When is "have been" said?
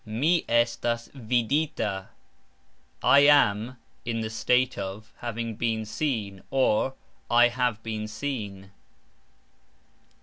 7.49-8.07